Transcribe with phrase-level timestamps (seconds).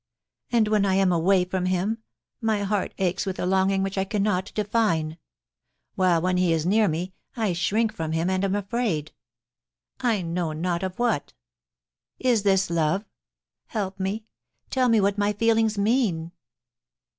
[0.51, 1.99] And when I am away from him,
[2.41, 5.19] my heart aches with a longing which I cannot define;
[5.93, 9.11] while when he is near me, I shrink from him and am afraid.
[9.99, 11.33] I know not of what
[12.17, 13.05] Is this love?—
[13.67, 14.25] help me—
[14.71, 16.31] tell me what my feelings mean.'